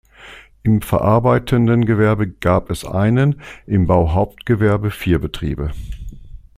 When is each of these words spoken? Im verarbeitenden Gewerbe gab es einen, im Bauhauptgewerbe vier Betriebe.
Im 0.63 0.81
verarbeitenden 0.81 1.85
Gewerbe 1.85 2.27
gab 2.27 2.71
es 2.71 2.83
einen, 2.85 3.39
im 3.67 3.85
Bauhauptgewerbe 3.85 4.89
vier 4.89 5.19
Betriebe. 5.19 5.73